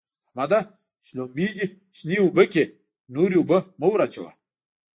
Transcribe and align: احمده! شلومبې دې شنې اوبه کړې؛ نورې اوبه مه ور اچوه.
احمده! 0.29 0.59
شلومبې 1.07 1.47
دې 1.57 1.65
شنې 1.97 2.17
اوبه 2.21 2.43
کړې؛ 2.51 2.65
نورې 3.15 3.35
اوبه 3.39 3.57
مه 3.79 3.87
ور 3.91 4.01
اچوه. 4.05 4.31